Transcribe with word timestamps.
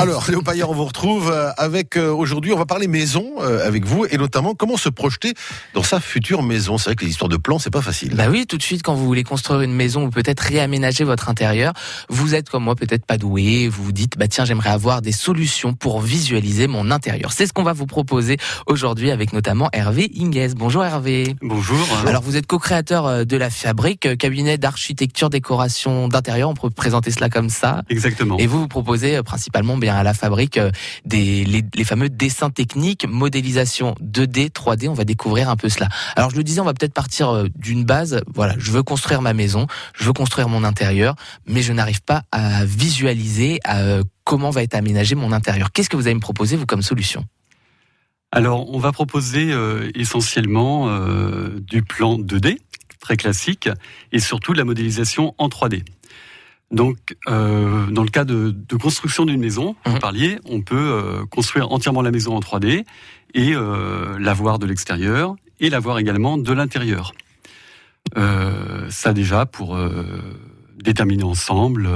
Alors, 0.00 0.30
Léo 0.30 0.42
Paillard, 0.42 0.70
on 0.70 0.74
vous 0.74 0.84
retrouve 0.84 1.28
euh, 1.28 1.50
avec 1.56 1.96
euh, 1.96 2.12
aujourd'hui, 2.12 2.52
on 2.52 2.56
va 2.56 2.66
parler 2.66 2.86
maison 2.86 3.32
euh, 3.40 3.66
avec 3.66 3.84
vous 3.84 4.06
et 4.08 4.16
notamment 4.16 4.54
comment 4.54 4.76
se 4.76 4.88
projeter 4.88 5.34
dans 5.74 5.82
sa 5.82 5.98
future 5.98 6.44
maison. 6.44 6.78
C'est 6.78 6.90
vrai 6.90 6.94
que 6.94 7.04
les 7.04 7.10
histoires 7.10 7.28
de 7.28 7.36
plans, 7.36 7.58
c'est 7.58 7.72
pas 7.72 7.82
facile. 7.82 8.14
Bah 8.14 8.26
oui, 8.30 8.46
tout 8.46 8.56
de 8.56 8.62
suite, 8.62 8.84
quand 8.84 8.94
vous 8.94 9.04
voulez 9.04 9.24
construire 9.24 9.60
une 9.60 9.72
maison 9.72 10.04
ou 10.04 10.10
peut-être 10.10 10.38
réaménager 10.38 11.02
votre 11.02 11.28
intérieur, 11.28 11.72
vous 12.08 12.36
êtes 12.36 12.48
comme 12.48 12.62
moi 12.62 12.76
peut-être 12.76 13.06
pas 13.06 13.18
doué, 13.18 13.66
vous 13.66 13.82
vous 13.82 13.90
dites, 13.90 14.16
bah 14.16 14.28
tiens, 14.28 14.44
j'aimerais 14.44 14.70
avoir 14.70 15.02
des 15.02 15.10
solutions 15.10 15.74
pour 15.74 16.00
visualiser 16.00 16.68
mon 16.68 16.92
intérieur. 16.92 17.32
C'est 17.32 17.48
ce 17.48 17.52
qu'on 17.52 17.64
va 17.64 17.72
vous 17.72 17.86
proposer 17.86 18.36
aujourd'hui 18.68 19.10
avec 19.10 19.32
notamment 19.32 19.68
Hervé 19.72 20.12
Inguez. 20.16 20.50
Bonjour 20.54 20.84
Hervé. 20.84 21.34
Bonjour. 21.42 21.84
Alors 22.06 22.22
vous 22.22 22.36
êtes 22.36 22.46
co-créateur 22.46 23.26
de 23.26 23.36
la 23.36 23.50
Fabrique, 23.50 24.16
cabinet 24.16 24.58
d'architecture, 24.58 25.28
décoration 25.28 26.06
d'intérieur, 26.06 26.50
on 26.50 26.54
peut 26.54 26.70
présenter 26.70 27.10
cela 27.10 27.28
comme 27.28 27.50
ça. 27.50 27.82
Exactement. 27.90 28.38
Et 28.38 28.46
vous 28.46 28.60
vous 28.60 28.68
proposez 28.68 29.24
principalement 29.24 29.76
bien 29.76 29.87
à 29.96 30.02
la 30.02 30.14
fabrique 30.14 30.58
euh, 30.58 30.70
des 31.04 31.44
les, 31.44 31.84
fameux 31.84 32.08
dessins 32.08 32.50
techniques, 32.50 33.06
modélisation 33.08 33.94
2D, 34.02 34.50
3D. 34.50 34.88
On 34.88 34.94
va 34.94 35.04
découvrir 35.04 35.48
un 35.48 35.56
peu 35.56 35.68
cela. 35.68 35.88
Alors 36.16 36.30
je 36.30 36.36
le 36.36 36.44
disais, 36.44 36.60
on 36.60 36.64
va 36.64 36.74
peut-être 36.74 36.94
partir 36.94 37.30
euh, 37.30 37.48
d'une 37.56 37.84
base. 37.84 38.20
Voilà, 38.34 38.54
je 38.58 38.70
veux 38.70 38.82
construire 38.82 39.22
ma 39.22 39.34
maison, 39.34 39.66
je 39.94 40.04
veux 40.04 40.12
construire 40.12 40.48
mon 40.48 40.64
intérieur, 40.64 41.14
mais 41.46 41.62
je 41.62 41.72
n'arrive 41.72 42.02
pas 42.02 42.22
à 42.32 42.64
visualiser 42.64 43.60
euh, 43.68 44.02
comment 44.24 44.50
va 44.50 44.62
être 44.62 44.74
aménagé 44.74 45.14
mon 45.14 45.32
intérieur. 45.32 45.72
Qu'est-ce 45.72 45.88
que 45.88 45.96
vous 45.96 46.06
allez 46.06 46.14
me 46.14 46.20
proposer 46.20 46.56
vous 46.56 46.66
comme 46.66 46.82
solution? 46.82 47.24
Alors, 48.30 48.70
on 48.74 48.78
va 48.78 48.92
proposer 48.92 49.54
essentiellement 49.94 50.90
du 51.60 51.82
plan 51.82 52.18
2D, 52.18 52.58
très 53.00 53.16
classique, 53.16 53.70
et 54.12 54.18
surtout 54.18 54.52
de 54.52 54.58
la 54.58 54.66
modélisation 54.66 55.34
en 55.38 55.48
3D. 55.48 55.82
Donc, 56.70 56.98
euh, 57.28 57.86
dans 57.86 58.02
le 58.02 58.10
cas 58.10 58.24
de, 58.24 58.50
de 58.50 58.76
construction 58.76 59.24
d'une 59.24 59.40
maison, 59.40 59.74
vous 59.86 59.92
mhm. 59.92 59.98
parliez, 60.00 60.38
on 60.44 60.60
peut 60.60 60.76
euh, 60.76 61.24
construire 61.26 61.72
entièrement 61.72 62.02
la 62.02 62.10
maison 62.10 62.36
en 62.36 62.40
3D 62.40 62.84
et 63.34 63.54
euh, 63.54 64.18
la 64.18 64.34
voir 64.34 64.58
de 64.58 64.66
l'extérieur 64.66 65.36
et 65.60 65.70
la 65.70 65.78
voir 65.78 65.98
également 65.98 66.36
de 66.36 66.52
l'intérieur. 66.52 67.12
Euh, 68.16 68.86
ça 68.90 69.12
déjà 69.12 69.46
pour 69.46 69.76
euh, 69.76 70.04
déterminer 70.76 71.24
ensemble 71.24 71.88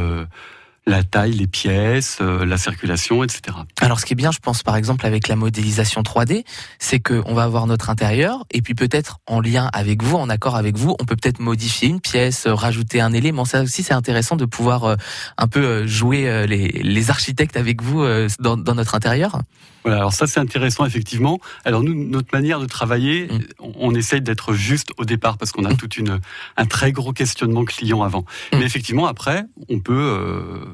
la 0.87 1.05
taille, 1.05 1.33
les 1.33 1.47
pièces, 1.47 2.19
euh, 2.21 2.45
la 2.45 2.57
circulation, 2.57 3.23
etc. 3.23 3.57
Alors 3.81 4.01
ce 4.01 4.07
qui 4.07 4.15
est 4.15 4.17
bien, 4.17 4.33
je 4.33 4.39
pense 4.41 4.63
par 4.63 4.77
exemple 4.77 5.07
avec 5.07 5.29
la 5.29 5.37
modélisation 5.37 6.03
3D, 6.03 6.45
c'est 6.79 6.99
que 6.99 7.23
on 7.27 7.35
va 7.35 7.45
avoir 7.45 7.67
notre 7.67 7.91
intérieur 7.91 8.45
et 8.51 8.63
puis 8.63 8.75
peut-être 8.75 9.19
en 9.27 9.41
lien 9.41 9.71
avec 9.73 10.03
vous, 10.03 10.17
en 10.17 10.29
accord 10.29 10.57
avec 10.57 10.77
vous, 10.77 10.97
on 11.01 11.05
peut 11.05 11.17
peut-être 11.17 11.39
modifier 11.39 11.89
une 11.89 12.01
pièce, 12.01 12.47
euh, 12.47 12.55
rajouter 12.55 13.01
un 13.01 13.13
élément. 13.13 13.45
Ça 13.45 13.63
aussi 13.63 13.83
c'est 13.83 13.95
intéressant 13.95 14.37
de 14.37 14.45
pouvoir 14.45 14.85
euh, 14.85 14.97
un 15.39 15.47
peu 15.47 15.87
jouer 15.87 16.47
les, 16.47 16.69
les 16.69 17.11
architectes 17.11 17.57
avec 17.57 17.83
vous 17.83 18.05
dans, 18.39 18.57
dans 18.57 18.75
notre 18.75 18.95
intérieur. 18.95 19.39
Voilà, 19.85 19.99
alors 19.99 20.13
ça 20.13 20.27
c'est 20.27 20.41
intéressant 20.41 20.85
effectivement. 20.85 21.41
Alors 21.65 21.83
nous, 21.83 21.95
notre 21.95 22.29
manière 22.33 22.61
de 22.61 22.67
travailler, 22.67 23.27
mm. 23.27 23.41
on, 23.79 23.95
essaye 23.95 24.21
d'être 24.21 24.53
juste 24.53 24.91
au 24.97 25.05
départ 25.05 25.39
parce 25.39 25.53
qu'on 25.53 25.65
a 25.65 25.73
mm. 25.73 25.77
toute 25.77 25.97
une 25.97 26.21
un 26.57 26.67
très 26.67 26.93
gros 26.93 27.13
questionnement 27.13 27.65
client 27.65 28.03
avant. 28.03 28.25
Mm. 28.53 28.59
Mais 28.59 28.65
effectivement 28.65 29.07
après, 29.07 29.45
on 29.69 29.81
peut 29.81 29.93
euh, 29.93 30.65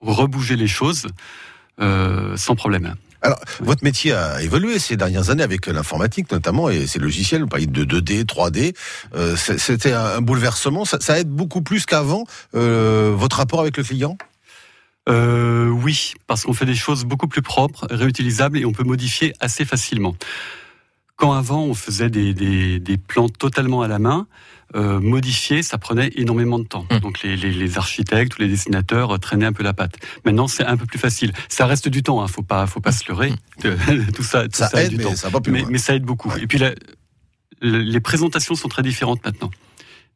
rebouger 0.00 0.56
les 0.56 0.68
choses 0.68 1.06
euh, 1.80 2.36
sans 2.36 2.54
problème. 2.54 2.94
Alors, 3.22 3.38
votre 3.60 3.84
métier 3.84 4.12
a 4.12 4.42
évolué 4.42 4.78
ces 4.78 4.96
dernières 4.96 5.28
années 5.28 5.42
avec 5.42 5.66
l'informatique 5.66 6.32
notamment 6.32 6.70
et 6.70 6.86
ces 6.86 6.98
logiciels, 6.98 7.42
vous 7.42 7.48
parlez 7.48 7.66
de 7.66 7.84
2D, 7.84 8.24
3D. 8.24 8.74
Euh, 9.14 9.36
C'était 9.36 9.92
un 9.92 10.20
bouleversement. 10.22 10.84
Ça, 10.86 10.98
ça, 11.00 11.18
aide 11.18 11.28
beaucoup 11.28 11.60
plus 11.60 11.84
qu'avant 11.84 12.24
euh, 12.54 13.12
votre 13.14 13.36
rapport 13.36 13.60
avec 13.60 13.76
le 13.76 13.82
client? 13.82 14.16
Euh, 15.08 15.68
Oui, 15.68 16.14
parce 16.26 16.44
qu'on 16.44 16.54
fait 16.54 16.64
des 16.64 16.74
choses 16.74 17.04
beaucoup 17.04 17.28
plus 17.28 17.42
propres, 17.42 17.86
réutilisables 17.90 18.58
et 18.58 18.64
on 18.64 18.72
peut 18.72 18.84
modifier 18.84 19.34
assez 19.40 19.66
facilement. 19.66 20.14
Quand 21.16 21.32
avant 21.32 21.64
on 21.64 21.74
faisait 21.74 22.08
des, 22.08 22.32
des, 22.32 22.80
des 22.80 22.96
plans 22.96 23.28
totalement 23.28 23.82
à 23.82 23.88
la 23.88 23.98
main, 23.98 24.26
euh, 24.74 25.00
modifier, 25.00 25.62
ça 25.62 25.78
prenait 25.78 26.10
énormément 26.16 26.58
de 26.58 26.64
temps. 26.64 26.86
Mmh. 26.90 26.98
Donc 26.98 27.22
les, 27.22 27.36
les, 27.36 27.52
les, 27.52 27.78
architectes 27.78 28.38
ou 28.38 28.42
les 28.42 28.48
dessinateurs 28.48 29.14
euh, 29.14 29.18
traînaient 29.18 29.46
un 29.46 29.52
peu 29.52 29.64
la 29.64 29.72
patte. 29.72 29.96
Maintenant, 30.24 30.46
c'est 30.46 30.64
un 30.64 30.76
peu 30.76 30.86
plus 30.86 30.98
facile. 30.98 31.32
Ça 31.48 31.66
reste 31.66 31.88
du 31.88 32.02
temps, 32.02 32.22
hein, 32.22 32.28
faut 32.28 32.42
pas, 32.42 32.66
faut 32.66 32.80
pas 32.80 32.92
se 32.92 33.08
leurrer. 33.08 33.32
Mmh. 33.64 34.06
tout 34.14 34.22
ça, 34.22 34.44
tout 34.44 34.50
ça, 34.52 34.68
ça 34.68 34.82
aide, 34.82 34.90
du 34.90 34.96
mais 34.98 35.04
temps. 35.04 35.16
Ça 35.16 35.28
va 35.28 35.40
plus 35.40 35.52
mais, 35.52 35.64
mais, 35.68 35.78
ça 35.78 35.94
aide 35.94 36.04
beaucoup. 36.04 36.30
Ouais. 36.30 36.42
Et 36.42 36.46
puis 36.46 36.58
la, 36.58 36.72
les 37.62 38.00
présentations 38.00 38.54
sont 38.54 38.68
très 38.68 38.82
différentes 38.82 39.24
maintenant 39.24 39.50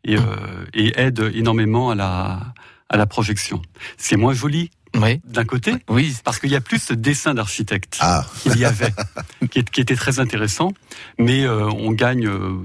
et, 0.04 0.16
mmh. 0.16 0.20
euh, 0.20 0.64
et 0.74 1.00
aident 1.00 1.30
énormément 1.34 1.90
à 1.90 1.94
la, 1.94 2.54
à 2.88 2.96
la 2.96 3.06
projection. 3.06 3.60
C'est 3.96 4.16
moins 4.16 4.34
joli 4.34 4.70
oui. 4.96 5.20
d'un 5.24 5.44
côté, 5.44 5.74
oui. 5.88 6.14
parce 6.24 6.38
qu'il 6.38 6.50
y 6.50 6.56
a 6.56 6.60
plus 6.60 6.78
ce 6.78 6.94
dessin 6.94 7.34
d'architecte 7.34 7.98
ah. 8.00 8.24
qu'il 8.42 8.56
y 8.58 8.64
avait, 8.64 8.92
qui, 9.50 9.64
qui, 9.64 9.80
était 9.80 9.96
très 9.96 10.20
intéressant, 10.20 10.72
mais 11.18 11.44
euh, 11.44 11.68
on 11.70 11.90
gagne. 11.90 12.26
Euh, 12.26 12.56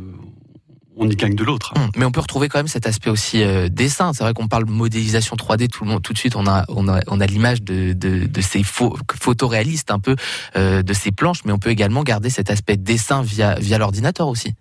on 1.00 1.10
y 1.10 1.16
gagne 1.16 1.34
de 1.34 1.44
l'autre. 1.44 1.74
Hum, 1.76 1.90
mais 1.96 2.06
on 2.06 2.12
peut 2.12 2.20
retrouver 2.20 2.50
quand 2.50 2.60
même 2.60 2.68
cet 2.68 2.86
aspect 2.86 3.10
aussi 3.10 3.42
euh, 3.42 3.70
dessin. 3.70 4.14
C'est 4.14 4.24
vrai 4.24 4.34
qu'on 4.34 4.48
parle 4.48 4.66
modélisation 4.66 5.36
3D, 5.36 5.70
tout 5.70 5.86
le 5.86 5.90
monde, 5.90 6.04
tout 6.04 6.14
de 6.14 6.18
suite, 6.18 6.36
on 6.36 6.46
a, 6.46 6.66
on 6.68 6.88
a, 6.88 7.00
on 7.08 7.20
a 7.20 7.26
l'image 7.26 7.64
de, 7.64 7.94
de, 7.94 8.28
de, 8.28 8.42
ces 8.42 8.64
faux, 8.64 8.98
photoréalistes 9.20 9.92
un 9.92 10.00
peu 10.00 10.16
euh, 10.56 10.84
de 10.84 10.94
ces 10.94 11.12
planches, 11.12 11.46
mais 11.46 11.54
on 11.54 11.58
peut 11.58 11.70
également 11.70 12.04
garder 12.04 12.30
cet 12.30 12.52
aspect 12.52 12.78
dessin 12.78 13.22
via, 13.24 13.56
via 13.56 13.78
l'ordinateur 13.78 14.28
aussi. 14.28 14.54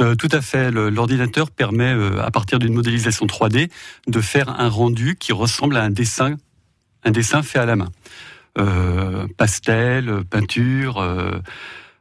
Euh, 0.00 0.14
tout 0.14 0.28
à 0.32 0.40
fait. 0.40 0.70
L'ordinateur 0.70 1.50
permet, 1.50 1.92
euh, 1.92 2.22
à 2.22 2.30
partir 2.30 2.58
d'une 2.58 2.74
modélisation 2.74 3.26
3D, 3.26 3.70
de 4.06 4.20
faire 4.20 4.60
un 4.60 4.68
rendu 4.68 5.16
qui 5.18 5.32
ressemble 5.32 5.76
à 5.76 5.82
un 5.82 5.90
dessin 5.90 6.36
un 7.06 7.10
dessin 7.10 7.42
fait 7.42 7.58
à 7.58 7.66
la 7.66 7.76
main. 7.76 7.90
Pastel, 9.36 10.24
peinture, 10.30 11.04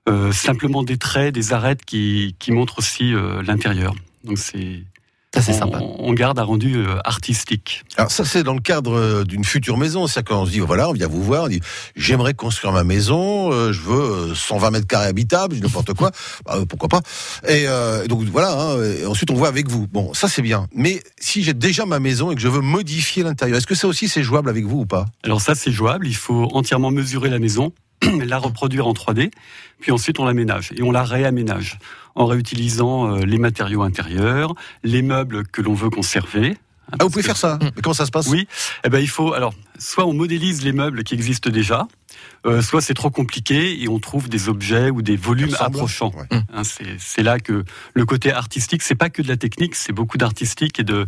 euh, 0.10 0.32
simplement 0.32 0.84
des 0.84 0.98
traits, 0.98 1.34
des 1.34 1.54
arêtes 1.54 1.86
qui, 1.86 2.36
qui 2.40 2.52
montrent 2.52 2.80
aussi 2.80 3.14
euh, 3.14 3.42
l'intérieur. 3.44 3.96
Donc 4.24 4.38
c'est 4.38 4.84
ça, 5.34 5.42
c'est 5.42 5.54
sympa. 5.54 5.80
On 5.82 6.14
garde 6.14 6.38
un 6.38 6.44
rendu 6.44 6.76
euh, 6.76 7.00
artistique. 7.06 7.84
Alors 7.98 8.12
ça, 8.12 8.24
c'est 8.24 8.44
dans 8.44 8.54
le 8.54 8.60
cadre 8.60 8.96
euh, 8.96 9.24
d'une 9.24 9.44
future 9.44 9.78
maison. 9.78 10.06
C'est 10.06 10.22
quand 10.22 10.44
on 10.44 10.46
se 10.46 10.52
dit, 10.52 10.60
voilà, 10.60 10.90
on 10.90 10.94
vient 10.94 11.08
vous 11.08 11.24
voir, 11.24 11.46
on 11.46 11.48
dit, 11.48 11.60
j'aimerais 11.96 12.36
construire 12.36 12.72
ma 12.72 12.84
maison, 12.84 13.52
euh, 13.52 13.74
je 13.74 13.82
veux 13.82 14.36
120 14.36 14.70
mètres 14.70 14.86
carrés 14.86 15.08
habitables, 15.08 15.56
n'importe 15.56 15.96
quoi, 15.96 16.12
bah, 16.46 16.60
pourquoi 16.70 16.88
pas. 16.88 17.02
Et 17.48 17.64
euh, 17.68 18.06
donc 18.06 18.22
voilà, 18.26 18.52
hein, 18.54 18.84
et 18.84 19.08
ensuite 19.08 19.32
on 19.32 19.34
voit 19.34 19.48
avec 19.48 19.68
vous. 19.68 19.88
Bon, 19.88 20.14
ça 20.14 20.28
c'est 20.28 20.44
bien. 20.44 20.68
Mais 20.76 21.02
si 21.20 21.42
j'ai 21.42 21.56
déjà 21.56 21.88
ma 21.88 22.00
maison 22.00 22.30
et 22.30 22.36
que 22.36 22.42
je 22.42 22.48
veux 22.48 22.62
modifier 22.62 23.24
l'intérieur, 23.24 23.58
est-ce 23.58 23.66
que 23.66 23.74
ça 23.74 23.88
aussi 23.88 24.08
c'est 24.08 24.22
jouable 24.22 24.52
avec 24.52 24.66
vous 24.66 24.82
ou 24.82 24.86
pas? 24.86 25.06
Alors 25.24 25.42
ça, 25.42 25.56
c'est 25.56 25.72
jouable. 25.72 26.08
Il 26.08 26.16
faut 26.16 26.48
entièrement 26.54 26.92
mesurer 26.92 27.32
la 27.32 27.40
maison 27.40 27.74
la 28.26 28.38
reproduire 28.38 28.88
en 28.88 28.94
3D, 28.94 29.32
puis 29.80 29.92
ensuite 29.92 30.20
on 30.20 30.26
l'aménage 30.26 30.72
et 30.76 30.84
on 30.84 30.92
la 30.92 31.04
réaménage 31.04 31.80
en 32.16 32.26
réutilisant 32.26 33.16
euh, 33.16 33.26
les 33.26 33.38
matériaux 33.38 33.82
intérieurs, 33.82 34.56
les 34.84 35.02
meubles 35.02 35.48
que 35.48 35.62
l'on 35.62 35.74
veut 35.74 35.90
conserver. 35.90 36.58
Ah, 36.92 36.98
vous 37.02 37.10
pouvez 37.10 37.24
faire 37.24 37.38
ça? 37.38 37.58
Mais 37.62 37.82
comment 37.82 37.94
ça 37.94 38.06
se 38.06 38.12
passe? 38.12 38.28
Oui, 38.28 38.48
eh 38.84 38.90
ben 38.90 39.00
il 39.00 39.10
faut 39.10 39.34
alors 39.34 39.54
soit 39.80 40.06
on 40.06 40.14
modélise 40.14 40.64
les 40.64 40.74
meubles 40.74 41.04
qui 41.04 41.14
existent 41.14 41.50
déjà, 41.50 41.88
euh, 42.46 42.62
soit 42.62 42.82
c'est 42.82 42.94
trop 42.94 43.10
compliqué 43.10 43.82
et 43.82 43.88
on 43.88 44.00
trouve 44.00 44.28
des 44.28 44.50
objets 44.50 44.90
ou 44.90 45.02
des 45.02 45.16
volumes 45.16 45.56
approchants. 45.60 46.12
Ouais. 46.16 46.40
Hein, 46.54 46.64
c'est 47.00 47.24
là 47.24 47.40
que 47.40 47.64
le 47.94 48.06
côté 48.06 48.32
artistique, 48.32 48.82
c'est 48.82 48.96
pas 48.96 49.10
que 49.10 49.22
de 49.22 49.28
la 49.28 49.38
technique, 49.38 49.76
c'est 49.76 49.94
beaucoup 49.94 50.18
d'artistique 50.18 50.80
et 50.80 50.84
de, 50.84 51.06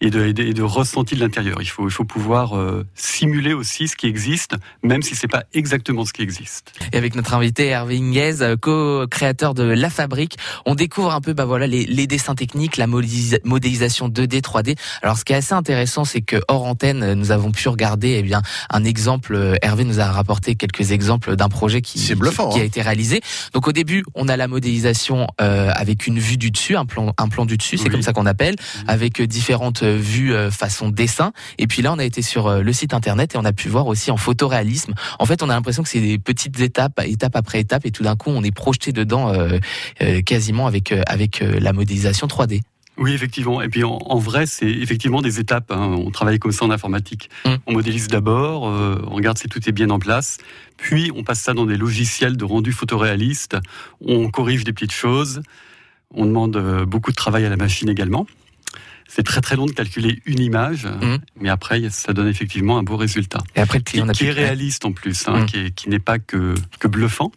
et 0.00 0.10
de, 0.10 0.24
et 0.26 0.32
de, 0.32 0.42
et 0.42 0.54
de 0.54 0.62
ressenti 0.62 1.14
de 1.14 1.20
l'intérieur. 1.20 1.58
Il 1.60 1.68
faut, 1.68 1.86
il 1.86 1.92
faut 1.92 2.04
pouvoir 2.04 2.56
euh, 2.56 2.86
simuler 2.94 3.52
aussi 3.52 3.88
ce 3.88 3.96
qui 3.96 4.06
existe, 4.06 4.56
même 4.82 5.02
si 5.02 5.14
c'est 5.14 5.28
pas 5.28 5.44
exactement 5.52 6.04
ce 6.04 6.12
qui 6.12 6.22
existe. 6.22 6.72
Et 6.92 6.96
avec 6.96 7.14
notre 7.14 7.34
invité 7.34 7.66
Hervé 7.66 7.98
Inguez, 7.98 8.40
euh, 8.40 8.56
co-créateur 8.56 9.54
de 9.54 9.64
La 9.64 9.90
Fabrique, 9.90 10.38
on 10.64 10.74
découvre 10.74 11.12
un 11.12 11.20
peu 11.20 11.34
bah 11.34 11.44
voilà 11.44 11.66
les, 11.66 11.84
les 11.84 12.06
dessins 12.06 12.34
techniques, 12.34 12.78
la 12.78 12.86
modélisation 12.86 14.08
2D, 14.08 14.40
3D. 14.40 14.78
Alors 15.02 15.18
ce 15.18 15.24
qui 15.24 15.34
est 15.34 15.36
assez 15.36 15.54
intéressant, 15.54 16.04
c'est 16.04 16.22
que 16.22 16.36
hors 16.48 16.64
antenne, 16.64 17.12
nous 17.14 17.32
avons 17.32 17.52
pu 17.52 17.68
regarder 17.68 18.16
eh 18.18 18.22
bien 18.22 18.40
un 18.70 18.84
exemple. 18.84 19.58
Hervé 19.62 19.84
nous 19.84 20.00
a 20.00 20.10
rapporté 20.10 20.49
quelques 20.54 20.92
exemples 20.92 21.36
d'un 21.36 21.48
projet 21.48 21.80
qui, 21.80 22.14
bluffant, 22.14 22.48
qui, 22.48 22.54
qui 22.54 22.60
hein. 22.60 22.62
a 22.62 22.66
été 22.66 22.82
réalisé. 22.82 23.20
Donc 23.52 23.68
au 23.68 23.72
début, 23.72 24.04
on 24.14 24.28
a 24.28 24.36
la 24.36 24.48
modélisation 24.48 25.26
euh, 25.40 25.70
avec 25.74 26.06
une 26.06 26.18
vue 26.18 26.36
du 26.36 26.50
dessus, 26.50 26.76
un 26.76 26.86
plan, 26.86 27.12
un 27.18 27.28
plan 27.28 27.44
du 27.46 27.56
dessus, 27.56 27.76
c'est 27.76 27.84
oui. 27.84 27.90
comme 27.90 28.02
ça 28.02 28.12
qu'on 28.12 28.26
appelle, 28.26 28.54
mmh. 28.54 28.88
avec 28.88 29.22
différentes 29.22 29.82
vues 29.82 30.34
euh, 30.34 30.50
façon 30.50 30.88
dessin. 30.88 31.32
Et 31.58 31.66
puis 31.66 31.82
là, 31.82 31.92
on 31.92 31.98
a 31.98 32.04
été 32.04 32.22
sur 32.22 32.46
euh, 32.46 32.62
le 32.62 32.72
site 32.72 32.94
internet 32.94 33.34
et 33.34 33.38
on 33.38 33.44
a 33.44 33.52
pu 33.52 33.68
voir 33.68 33.86
aussi 33.86 34.10
en 34.10 34.16
photoréalisme. 34.16 34.94
En 35.18 35.26
fait, 35.26 35.42
on 35.42 35.50
a 35.50 35.54
l'impression 35.54 35.82
que 35.82 35.88
c'est 35.88 36.00
des 36.00 36.18
petites 36.18 36.60
étapes, 36.60 37.00
étape 37.04 37.36
après 37.36 37.60
étape, 37.60 37.86
et 37.86 37.90
tout 37.90 38.02
d'un 38.02 38.16
coup, 38.16 38.30
on 38.30 38.42
est 38.42 38.54
projeté 38.54 38.92
dedans 38.92 39.32
euh, 39.32 39.58
euh, 40.02 40.22
quasiment 40.22 40.66
avec 40.66 40.92
avec 41.06 41.40
la 41.40 41.72
modélisation 41.72 42.26
3D. 42.26 42.62
Oui, 43.00 43.12
effectivement. 43.12 43.60
Et 43.62 43.68
puis 43.68 43.82
en, 43.82 43.96
en 44.04 44.18
vrai, 44.18 44.46
c'est 44.46 44.70
effectivement 44.70 45.22
des 45.22 45.40
étapes. 45.40 45.72
Hein. 45.72 45.96
On 45.98 46.10
travaille 46.10 46.38
comme 46.38 46.52
ça 46.52 46.64
en 46.66 46.70
informatique. 46.70 47.30
Mmh. 47.46 47.50
On 47.66 47.72
modélise 47.72 48.06
d'abord, 48.08 48.68
euh, 48.68 49.02
on 49.08 49.14
regarde 49.14 49.38
si 49.38 49.48
tout 49.48 49.66
est 49.68 49.72
bien 49.72 49.90
en 49.90 49.98
place, 49.98 50.36
puis 50.76 51.10
on 51.16 51.24
passe 51.24 51.40
ça 51.40 51.54
dans 51.54 51.66
des 51.66 51.76
logiciels 51.78 52.36
de 52.36 52.44
rendu 52.44 52.72
photoréaliste. 52.72 53.56
On 54.04 54.30
corrige 54.30 54.64
des 54.64 54.72
petites 54.72 54.92
choses. 54.92 55.42
On 56.14 56.26
demande 56.26 56.56
beaucoup 56.86 57.10
de 57.10 57.16
travail 57.16 57.44
à 57.44 57.48
la 57.48 57.56
machine 57.56 57.88
également. 57.88 58.26
C'est 59.08 59.24
très 59.24 59.40
très 59.40 59.56
long 59.56 59.66
de 59.66 59.72
calculer 59.72 60.20
une 60.24 60.38
image, 60.38 60.86
Mhm. 60.86 61.18
mais 61.40 61.48
après 61.48 61.88
ça 61.90 62.12
donne 62.12 62.28
effectivement 62.28 62.78
un 62.78 62.84
beau 62.84 62.96
résultat. 62.96 63.40
Et 63.56 63.60
après, 63.60 63.78
le 63.78 63.82
Qui, 63.84 63.92
client 63.92 64.06
qui 64.12 64.26
est 64.26 64.30
réaliste 64.30 64.84
en 64.84 64.92
plus, 64.92 65.26
hein, 65.26 65.46
qui, 65.46 65.56
est- 65.58 65.70
qui 65.74 65.88
n'est 65.88 65.98
pas 65.98 66.18
que, 66.20 66.54
que 66.78 66.86
bluffant. 66.86 67.32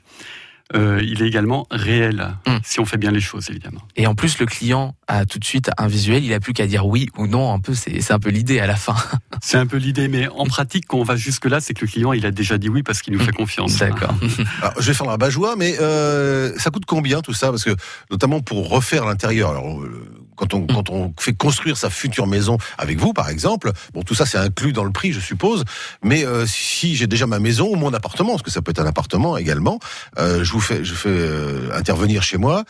Euh, 0.75 1.01
il 1.03 1.21
est 1.21 1.27
également 1.27 1.67
réel, 1.71 2.35
Mhm. 2.47 2.59
si 2.63 2.79
on 2.79 2.85
fait 2.85 2.97
bien 2.97 3.11
les 3.11 3.19
choses 3.21 3.49
évidemment. 3.49 3.81
Et 3.95 4.07
en 4.07 4.15
plus, 4.15 4.39
le 4.39 4.45
client 4.45 4.95
a 5.07 5.25
tout 5.25 5.37
de 5.39 5.45
suite 5.45 5.69
un 5.77 5.87
visuel. 5.87 6.23
Il 6.25 6.33
a 6.33 6.39
plus 6.39 6.53
qu'à 6.53 6.65
dire 6.67 6.85
oui 6.87 7.09
ou 7.17 7.27
non. 7.27 7.53
Un 7.53 7.59
peu, 7.59 7.73
c'est 7.73 8.01
c'est 8.01 8.13
un 8.13 8.19
peu 8.19 8.29
l'idée 8.29 8.59
à 8.59 8.67
la 8.67 8.75
fin. 8.75 8.95
C'est 9.41 9.57
un 9.57 9.65
peu 9.67 9.75
l'idée, 9.77 10.07
mais 10.07 10.27
en 10.29 10.45
pratique, 10.45 10.85
quand 10.87 10.97
on 10.99 11.03
va 11.03 11.17
jusque-là, 11.17 11.59
c'est 11.59 11.73
que 11.73 11.81
le 11.81 11.91
client 11.91 12.13
il 12.13 12.25
a 12.25 12.31
déjà 12.31 12.57
dit 12.57 12.69
oui 12.69 12.81
parce 12.81 13.01
qu'il 13.01 13.13
nous 13.13 13.19
fait 13.19 13.33
confiance. 13.33 13.77
D'accord. 13.77 14.15
Je 14.79 14.87
vais 14.87 14.93
faire 14.93 15.05
la 15.07 15.17
bajoie, 15.17 15.55
mais 15.57 15.75
euh, 15.81 16.57
ça 16.57 16.69
coûte 16.69 16.85
combien 16.85 17.19
tout 17.21 17.33
ça? 17.33 17.49
Parce 17.49 17.65
que 17.65 17.75
notamment 18.09 18.39
pour 18.39 18.69
refaire 18.69 19.05
l'intérieur. 19.05 19.49
Alors, 19.49 19.81
euh, 19.83 20.22
quand 20.35 20.53
on 20.53 20.65
quand 20.67 20.89
on 20.89 21.13
fait 21.19 21.33
construire 21.33 21.77
sa 21.77 21.89
future 21.89 22.27
maison 22.27 22.57
avec 22.77 22.99
vous, 22.99 23.13
par 23.13 23.29
exemple, 23.29 23.71
bon, 23.93 24.03
tout 24.03 24.15
ça 24.15 24.25
c'est 24.25 24.37
inclus 24.37 24.73
dans 24.73 24.83
le 24.83 24.91
prix, 24.91 25.11
je 25.13 25.19
suppose. 25.19 25.63
Mais 26.03 26.25
euh, 26.25 26.45
si 26.45 26.95
j'ai 26.95 27.07
déjà 27.07 27.27
ma 27.27 27.39
maison 27.39 27.69
ou 27.71 27.75
mon 27.75 27.93
appartement, 27.93 28.31
parce 28.31 28.43
que 28.43 28.51
ça 28.51 28.61
peut 28.61 28.71
être 28.71 28.79
un 28.79 28.85
appartement 28.85 29.37
également, 29.37 29.79
euh, 30.17 30.43
je 30.43 30.51
vous 30.51 30.61
fais 30.61 30.83
je 30.83 30.93
fais 30.93 31.09
euh, 31.09 31.69
intervenir 31.73 32.23
chez 32.23 32.37
moi. 32.37 32.63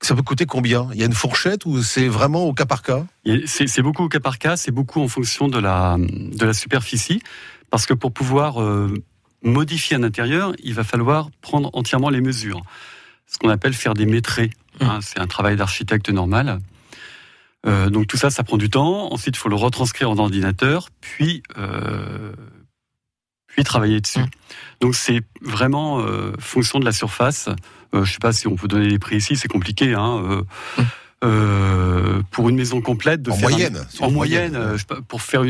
Ça 0.00 0.16
peut 0.16 0.22
coûter 0.22 0.46
combien? 0.46 0.88
Il 0.94 0.98
y 0.98 1.04
a 1.04 1.06
une 1.06 1.12
fourchette 1.12 1.64
ou 1.64 1.80
c'est 1.80 2.08
vraiment 2.08 2.44
au 2.46 2.52
cas 2.52 2.66
par 2.66 2.82
cas? 2.82 3.04
C'est 3.46 3.82
beaucoup 3.82 4.02
au 4.02 4.08
cas 4.08 4.18
par 4.18 4.38
cas, 4.38 4.56
c'est 4.56 4.72
beaucoup 4.72 5.00
en 5.00 5.06
fonction 5.06 5.46
de 5.46 5.60
la, 5.60 5.96
de 5.98 6.44
la 6.44 6.52
superficie, 6.52 7.22
parce 7.70 7.86
que 7.86 7.94
pour 7.94 8.12
pouvoir 8.12 8.60
euh, 8.60 8.92
modifier 9.44 9.96
un 9.96 10.02
intérieur, 10.02 10.54
il 10.62 10.74
va 10.74 10.82
falloir 10.82 11.30
prendre 11.40 11.70
entièrement 11.72 12.10
les 12.10 12.20
mesures. 12.20 12.62
Ce 13.28 13.38
qu'on 13.38 13.48
appelle 13.48 13.74
faire 13.74 13.94
des 13.94 14.06
métrés. 14.06 14.50
hein, 14.80 14.98
c'est 15.00 15.20
un 15.20 15.28
travail 15.28 15.54
d'architecte 15.54 16.10
normal. 16.10 16.58
Euh, 17.66 17.90
donc 17.90 18.06
tout 18.08 18.16
ça, 18.16 18.30
ça 18.30 18.42
prend 18.42 18.56
du 18.56 18.70
temps. 18.70 19.12
Ensuite, 19.12 19.36
il 19.36 19.38
faut 19.38 19.48
le 19.48 19.54
retranscrire 19.56 20.10
en 20.10 20.18
ordinateur, 20.18 20.88
puis 21.00 21.42
euh, 21.58 22.32
puis 23.46 23.62
travailler 23.64 24.00
dessus. 24.00 24.20
Mm. 24.20 24.26
Donc 24.80 24.94
c'est 24.94 25.20
vraiment 25.42 26.00
euh, 26.00 26.32
fonction 26.38 26.80
de 26.80 26.84
la 26.84 26.92
surface. 26.92 27.48
Je 27.92 28.04
sais 28.10 28.18
pas 28.20 28.32
si 28.32 28.46
on 28.48 28.56
peut 28.56 28.68
donner 28.68 28.88
les 28.88 28.98
prix 28.98 29.16
ici, 29.16 29.36
c'est 29.36 29.48
compliqué. 29.48 29.94
Hein, 29.94 30.44
Mm. 30.78 30.82
euh, 31.24 32.22
pour 32.32 32.48
une 32.48 32.56
maison 32.56 32.80
complète, 32.80 33.22
de 33.22 33.30
En 33.30 33.34
faire 33.36 33.48
un- 33.48 33.52
moyenne, 33.52 33.86
en 34.00 34.06
en 34.06 34.10
moyenne, 34.10 34.76
je 34.76 34.84
pour 35.02 35.22
faire 35.22 35.42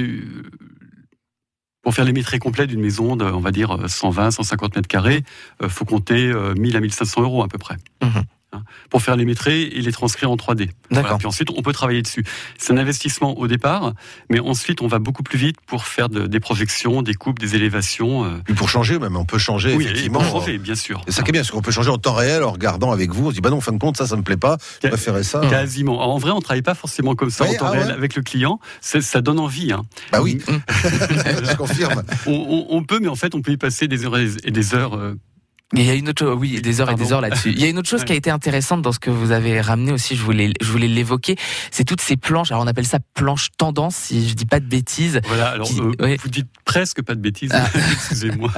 pour 1.82 1.94
faire 1.94 2.04
les 2.04 2.12
métrés 2.12 2.38
complets 2.38 2.66
d'une 2.68 2.80
maison 2.80 3.16
de, 3.16 3.24
on 3.24 3.40
va 3.40 3.50
dire, 3.50 3.72
euh, 3.72 3.88
120, 3.88 4.30
150 4.30 4.76
mètres 4.76 4.86
carrés, 4.88 5.24
euh, 5.62 5.68
faut 5.68 5.84
compter 5.84 6.26
euh, 6.28 6.54
1000 6.54 6.76
à 6.76 6.80
1500 6.80 7.22
euros 7.22 7.42
à 7.42 7.48
peu 7.48 7.58
près. 7.58 7.76
Mhm. 8.02 8.22
Hein, 8.54 8.64
Pour 8.90 9.00
faire 9.00 9.16
les 9.16 9.24
métrés 9.24 9.62
et 9.62 9.80
les 9.80 9.92
transcrire 9.92 10.30
en 10.30 10.36
3D. 10.36 10.68
Voilà, 10.90 11.16
puis 11.16 11.26
ensuite, 11.26 11.48
on 11.56 11.62
peut 11.62 11.72
travailler 11.72 12.02
dessus. 12.02 12.22
C'est 12.58 12.74
un 12.74 12.76
investissement 12.76 13.38
au 13.38 13.46
départ, 13.46 13.94
mais 14.28 14.40
ensuite, 14.40 14.82
on 14.82 14.86
va 14.88 14.98
beaucoup 14.98 15.22
plus 15.22 15.38
vite 15.38 15.56
pour 15.66 15.86
faire 15.86 16.10
de- 16.10 16.26
des 16.26 16.38
projections, 16.38 17.00
des 17.00 17.14
coupes, 17.14 17.38
des 17.38 17.54
élévations. 17.56 18.24
euh. 18.26 18.28
Puis 18.44 18.52
pour 18.54 18.68
changer 18.68 18.98
même, 18.98 19.16
on 19.16 19.24
peut 19.24 19.38
changer 19.38 19.74
oui, 19.74 19.84
et 19.84 19.86
effectivement. 19.88 20.18
pour 20.20 20.40
changer, 20.40 20.58
bien 20.58 20.74
sûr. 20.74 21.00
Et 21.06 21.12
ça 21.12 21.22
qui 21.22 21.30
est 21.30 21.32
bien, 21.32 21.40
parce 21.40 21.50
qu'on 21.50 21.62
peut 21.62 21.70
changer 21.70 21.88
en 21.88 21.96
temps 21.96 22.12
réel 22.12 22.42
en 22.42 22.50
regardant 22.52 22.92
avec 22.92 23.10
vous. 23.14 23.28
On 23.28 23.30
se 23.30 23.34
dit 23.36 23.40
bah 23.40 23.48
non, 23.48 23.56
en 23.56 23.60
fin 23.62 23.72
de 23.72 23.78
compte, 23.78 23.96
ça, 23.96 24.06
ça 24.06 24.16
me 24.16 24.22
plaît 24.22 24.36
pas. 24.36 24.58
Je 24.82 24.88
préférais 24.88 25.22
ça. 25.22 25.40
Quasiment. 25.48 25.94
Alors, 26.02 26.14
en 26.14 26.18
vrai, 26.18 26.32
on 26.32 26.40
travaille 26.40 26.60
pas 26.60 26.74
forcément 26.74 27.14
comme 27.14 27.30
ça 27.30 27.44
Oui, 27.44 27.54
en 27.56 27.58
temps 27.58 27.66
ah 27.68 27.70
réel 27.70 27.86
ouais 27.86 27.92
avec 27.92 28.14
le 28.16 28.22
client. 28.22 28.60
Ça 28.82 29.22
donne 29.22 29.38
envie. 29.38 29.72
Hein. 29.72 29.82
Bah 30.12 30.20
oui, 30.20 30.40
je 30.68 31.56
confirme. 31.56 32.02
On, 32.26 32.32
on- 32.32 32.66
on 32.76 32.82
peut, 32.84 32.98
mais 33.00 33.08
en 33.08 33.16
fait, 33.16 33.34
on 33.34 33.40
peut 33.40 33.52
y 33.52 33.56
passer 33.56 33.88
des 33.88 34.04
heures 34.04 34.18
et 34.18 34.28
et 34.44 34.50
des 34.50 34.74
heures. 34.74 34.94
euh, 34.94 35.14
Et 35.14 35.31
Il 35.74 35.82
y 35.84 35.90
a 35.90 35.94
une 35.94 36.08
autre, 36.10 36.26
oui, 36.32 36.60
des 36.60 36.80
heures 36.80 36.90
et 36.90 36.94
des 36.94 37.12
heures 37.12 37.20
là-dessus. 37.22 37.50
Il 37.52 37.60
y 37.60 37.64
a 37.64 37.68
une 37.68 37.78
autre 37.78 37.88
chose 37.88 38.04
qui 38.04 38.12
a 38.12 38.14
été 38.14 38.30
intéressante 38.30 38.82
dans 38.82 38.92
ce 38.92 38.98
que 38.98 39.10
vous 39.10 39.30
avez 39.32 39.60
ramené 39.60 39.90
aussi. 39.92 40.16
Je 40.16 40.22
voulais, 40.22 40.52
je 40.60 40.70
voulais 40.70 40.86
l'évoquer. 40.88 41.36
C'est 41.70 41.84
toutes 41.84 42.00
ces 42.02 42.16
planches. 42.16 42.50
Alors 42.50 42.62
on 42.62 42.66
appelle 42.66 42.86
ça 42.86 42.98
planches 43.14 43.48
tendance, 43.56 43.96
si 43.96 44.28
je 44.28 44.34
dis 44.34 44.44
pas 44.44 44.60
de 44.60 44.66
bêtises. 44.66 45.20
Voilà, 45.26 45.48
alors 45.48 45.66
Qui- 45.68 45.80
euh, 45.80 45.92
ouais. 46.00 46.18
vous 46.22 46.28
dites 46.28 46.48
presque 46.64 47.02
pas 47.02 47.14
de 47.14 47.20
bêtises, 47.20 47.50
Ah. 47.54 47.66
excusez-moi. 47.92 48.50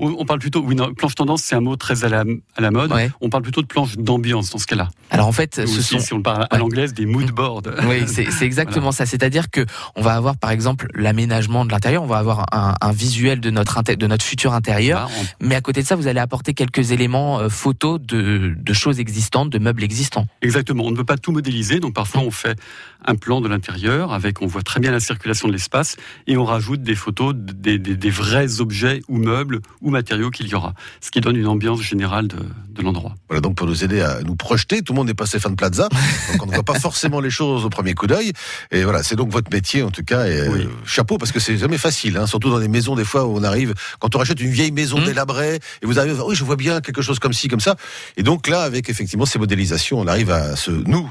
on, 0.00 0.14
on 0.18 0.24
parle 0.24 0.38
plutôt, 0.40 0.62
oui, 0.64 0.74
non, 0.74 0.92
planche 0.94 1.14
tendance, 1.14 1.42
c'est 1.42 1.54
un 1.54 1.60
mot 1.60 1.76
très 1.76 2.04
à 2.04 2.08
la, 2.08 2.24
à 2.56 2.60
la 2.60 2.70
mode. 2.70 2.92
Ouais. 2.92 3.10
On 3.20 3.28
parle 3.28 3.42
plutôt 3.42 3.62
de 3.62 3.66
planche 3.66 3.96
d'ambiance 3.96 4.50
dans 4.50 4.58
ce 4.58 4.66
cas-là. 4.66 4.88
Alors 5.10 5.26
en 5.28 5.32
fait, 5.32 5.60
Ou 5.62 5.66
ce 5.66 5.78
aussi, 5.78 5.94
sont 5.94 5.98
si 6.00 6.12
on 6.14 6.22
parle 6.22 6.44
à 6.44 6.54
Ouais. 6.54 6.58
l'anglaise, 6.58 6.94
des 6.94 7.06
mood 7.06 7.30
boards. 7.30 7.62
Oui, 7.88 8.04
c'est 8.06 8.26
exactement 8.44 8.92
ça. 8.92 9.04
C'est-à-dire 9.06 9.50
que 9.50 9.64
on 9.94 10.02
va 10.02 10.14
avoir 10.14 10.36
par 10.36 10.50
exemple 10.50 10.88
l'aménagement 10.94 11.64
de 11.64 11.70
l'intérieur, 11.70 12.02
on 12.02 12.06
va 12.06 12.16
avoir 12.18 12.46
un, 12.52 12.74
un 12.80 12.92
visuel 12.92 13.40
de 13.40 13.50
notre 13.50 13.74
de 13.82 14.06
notre 14.06 14.24
futur 14.24 14.54
intérieur, 14.54 15.10
on- 15.40 15.46
mais 15.46 15.54
à 15.56 15.60
côté 15.60 15.82
de 15.82 15.86
ça, 15.86 15.96
vous 15.96 16.06
allez 16.06 16.13
apporter 16.22 16.54
quelques 16.54 16.92
éléments 16.92 17.38
euh, 17.40 17.48
photos 17.48 18.00
de, 18.00 18.54
de 18.56 18.72
choses 18.72 19.00
existantes, 19.00 19.50
de 19.50 19.58
meubles 19.58 19.82
existants. 19.84 20.26
exactement. 20.42 20.84
On 20.84 20.90
ne 20.90 20.96
peut 20.96 21.04
pas 21.04 21.16
tout 21.16 21.32
modéliser, 21.32 21.80
donc 21.80 21.94
parfois 21.94 22.20
on 22.22 22.30
fait 22.30 22.58
un 23.06 23.14
plan 23.16 23.40
de 23.40 23.48
l'intérieur 23.48 24.12
avec, 24.12 24.40
on 24.42 24.46
voit 24.46 24.62
très 24.62 24.80
bien 24.80 24.90
la 24.90 25.00
circulation 25.00 25.46
de 25.48 25.52
l'espace 25.52 25.96
et 26.26 26.36
on 26.36 26.44
rajoute 26.44 26.82
des 26.82 26.94
photos 26.94 27.34
des, 27.34 27.78
des- 27.78 27.96
des 27.96 28.10
vrais 28.10 28.60
objets 28.60 29.02
ou 29.08 29.18
meubles 29.18 29.60
ou 29.82 29.90
matériaux 29.90 30.30
qu'il 30.30 30.48
y 30.48 30.54
aura, 30.54 30.74
ce 31.00 31.10
qui 31.10 31.20
donne 31.20 31.36
une 31.36 31.46
ambiance 31.46 31.82
générale 31.82 32.28
de, 32.28 32.36
de 32.70 32.82
l'endroit. 32.82 33.14
Voilà 33.28 33.40
donc 33.40 33.56
pour 33.56 33.66
nous 33.66 33.84
aider 33.84 34.00
à 34.00 34.20
nous 34.22 34.36
projeter. 34.36 34.82
Tout 34.82 34.92
le 34.92 34.96
monde 34.98 35.06
n'est 35.08 35.14
pas 35.14 35.26
Stéphane 35.26 35.56
Plaza, 35.56 35.88
donc 36.32 36.42
on 36.42 36.46
ne 36.46 36.52
voit 36.54 36.62
pas 36.64 36.78
forcément 36.80 37.20
les 37.20 37.30
choses 37.30 37.64
au 37.64 37.70
premier 37.70 37.94
coup 37.94 38.06
d'œil. 38.06 38.32
Et 38.70 38.84
voilà, 38.84 39.02
c'est 39.02 39.16
donc 39.16 39.30
votre 39.30 39.50
métier 39.52 39.82
en 39.82 39.90
tout 39.90 40.02
cas. 40.04 40.26
Et 40.26 40.48
Oui. 40.48 40.60
euh, 40.62 40.68
chapeau 40.86 41.18
parce 41.18 41.32
que 41.32 41.40
c'est 41.40 41.56
jamais 41.58 41.78
facile, 41.78 42.16
hein, 42.16 42.26
surtout 42.26 42.50
dans 42.50 42.58
des 42.60 42.68
maisons 42.68 42.94
des 42.94 43.04
fois 43.04 43.26
où 43.26 43.36
on 43.36 43.42
arrive 43.44 43.74
quand 44.00 44.14
on 44.14 44.18
rachète 44.18 44.40
une 44.40 44.50
vieille 44.50 44.72
maison 44.72 44.98
Mhm. 44.98 45.04
délabrée 45.06 45.56
et 45.82 45.86
vous 45.86 45.98
arrivez, 46.04 46.22
oui 46.22 46.34
je 46.34 46.44
vois 46.44 46.56
bien 46.56 46.80
quelque 46.80 47.02
chose 47.02 47.18
comme 47.18 47.32
ci 47.32 47.48
comme 47.48 47.60
ça. 47.60 47.76
Et 48.16 48.22
donc 48.22 48.46
là 48.48 48.62
avec 48.62 48.88
effectivement 48.88 49.26
ces 49.26 49.38
modélisations, 49.38 49.98
on 50.00 50.06
arrive 50.06 50.30
à 50.30 50.56
se 50.56 50.70
nous, 50.70 51.08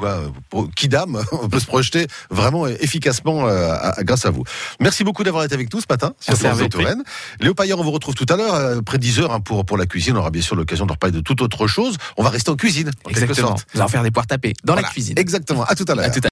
qui 0.75 0.87
dame, 0.87 1.21
on 1.31 1.49
peut 1.49 1.59
se 1.59 1.65
projeter 1.65 2.07
vraiment 2.29 2.67
efficacement 2.67 3.47
euh, 3.47 3.69
à- 3.71 3.99
à- 3.99 4.03
grâce 4.03 4.25
à 4.25 4.29
vous. 4.31 4.43
Merci 4.79 5.03
beaucoup 5.03 5.23
d'avoir 5.23 5.43
été 5.43 5.53
avec 5.53 5.73
nous 5.73 5.81
ce 5.81 5.85
matin 5.89 6.13
sur 6.19 6.31
Merci 6.33 6.45
à 6.47 6.49
France 6.49 6.61
vous. 6.61 6.69
Bleu 6.69 6.83
Touraine. 6.83 7.03
Léo 7.39 7.53
Paillard, 7.53 7.79
on 7.79 7.83
vous 7.83 7.91
retrouve 7.91 8.15
tout 8.15 8.25
à 8.29 8.35
l'heure 8.37 8.53
euh, 8.55 8.79
après 8.79 8.97
10 8.97 9.19
heures 9.19 9.31
hein, 9.33 9.39
pour 9.39 9.65
pour 9.65 9.77
la 9.77 9.85
cuisine. 9.85 10.15
On 10.15 10.19
aura 10.19 10.31
bien 10.31 10.41
sûr 10.41 10.55
l'occasion 10.55 10.85
de 10.85 10.91
reparler 10.91 11.15
de 11.15 11.21
toute 11.21 11.41
autre 11.41 11.67
chose. 11.67 11.97
On 12.17 12.23
va 12.23 12.29
rester 12.29 12.51
en 12.51 12.55
cuisine 12.55 12.89
en 13.05 13.09
quelque 13.09 13.21
Exactement. 13.23 13.47
sorte. 13.49 13.67
Allez 13.73 13.83
en 13.83 13.87
faire 13.87 14.03
des 14.03 14.11
poires 14.11 14.27
tapées 14.27 14.53
dans 14.63 14.73
Voilà. 14.73 14.87
la 14.87 14.91
cuisine. 14.93 15.17
Exactement. 15.17 15.63
À 15.65 15.75
tout 15.75 15.85
à 15.87 15.95
l'heure. 15.95 16.05